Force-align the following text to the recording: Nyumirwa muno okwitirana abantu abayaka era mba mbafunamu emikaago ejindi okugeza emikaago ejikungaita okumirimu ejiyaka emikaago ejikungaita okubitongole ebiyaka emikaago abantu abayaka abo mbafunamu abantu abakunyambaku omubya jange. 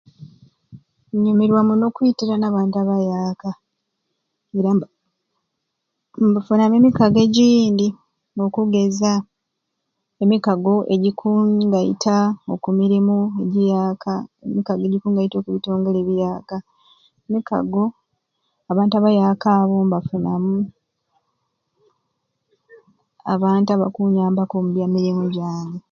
Nyumirwa 1.21 1.61
muno 1.67 1.83
okwitirana 1.89 2.45
abantu 2.47 2.75
abayaka 2.77 3.49
era 4.57 4.69
mba 4.75 4.85
mbafunamu 6.29 6.75
emikaago 6.77 7.17
ejindi 7.25 7.87
okugeza 8.45 9.11
emikaago 10.23 10.73
ejikungaita 10.93 12.17
okumirimu 12.53 13.17
ejiyaka 13.43 14.13
emikaago 14.45 14.83
ejikungaita 14.87 15.35
okubitongole 15.37 15.97
ebiyaka 16.01 16.57
emikaago 17.27 17.83
abantu 18.71 18.93
abayaka 18.95 19.47
abo 19.61 19.75
mbafunamu 19.87 20.53
abantu 23.33 23.69
abakunyambaku 23.71 24.53
omubya 24.59 24.87
jange. 25.37 25.79